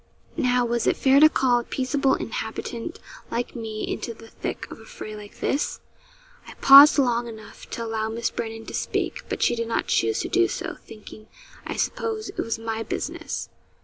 Now, 0.35 0.65
was 0.65 0.87
it 0.87 0.97
fair 0.97 1.19
to 1.19 1.29
call 1.29 1.59
a 1.59 1.63
peaceable 1.63 2.15
inhabitant 2.15 2.97
like 3.29 3.55
me 3.55 3.83
into 3.83 4.15
the 4.15 4.29
thick 4.29 4.65
of 4.71 4.79
a 4.79 4.85
fray 4.85 5.15
like 5.15 5.41
this? 5.41 5.79
I 6.47 6.55
paused 6.55 6.97
long 6.97 7.27
enough 7.27 7.69
to 7.69 7.83
allow 7.85 8.09
Miss 8.09 8.31
Brandon 8.31 8.65
to 8.65 8.73
speak, 8.73 9.21
but 9.29 9.43
she 9.43 9.55
did 9.55 9.67
not 9.67 9.85
choose 9.85 10.17
to 10.21 10.27
do 10.27 10.47
so, 10.47 10.77
thinking, 10.87 11.27
I 11.67 11.75
suppose, 11.75 12.29
it 12.29 12.39
was 12.39 12.57
my 12.57 12.81
business. 12.81 13.49